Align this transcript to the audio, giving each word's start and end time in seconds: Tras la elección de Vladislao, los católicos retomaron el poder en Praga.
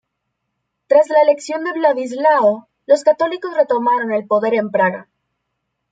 Tras 0.87 1.09
la 1.09 1.21
elección 1.21 1.63
de 1.63 1.73
Vladislao, 1.73 2.67
los 2.87 3.03
católicos 3.03 3.53
retomaron 3.55 4.11
el 4.11 4.25
poder 4.25 4.55
en 4.55 4.71
Praga. 4.71 5.07